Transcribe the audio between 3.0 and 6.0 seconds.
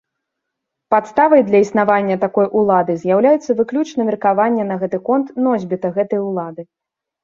з'яўляецца выключна меркаванне на гэты конт носьбіта